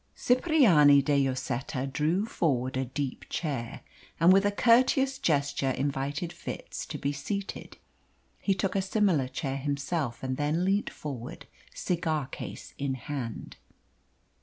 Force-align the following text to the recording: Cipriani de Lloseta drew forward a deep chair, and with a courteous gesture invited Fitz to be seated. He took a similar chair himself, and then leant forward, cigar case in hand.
Cipriani 0.15 1.03
de 1.03 1.15
Lloseta 1.29 1.85
drew 1.85 2.25
forward 2.25 2.75
a 2.75 2.85
deep 2.85 3.25
chair, 3.29 3.81
and 4.19 4.33
with 4.33 4.47
a 4.47 4.51
courteous 4.51 5.19
gesture 5.19 5.69
invited 5.69 6.33
Fitz 6.33 6.87
to 6.87 6.97
be 6.97 7.11
seated. 7.13 7.77
He 8.39 8.55
took 8.55 8.75
a 8.75 8.81
similar 8.81 9.27
chair 9.27 9.57
himself, 9.57 10.23
and 10.23 10.37
then 10.37 10.65
leant 10.65 10.89
forward, 10.89 11.45
cigar 11.75 12.25
case 12.25 12.73
in 12.79 12.95
hand. 12.95 13.57